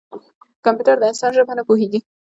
[0.65, 1.99] کمپیوټر د انسان ژبه نه پوهېږي.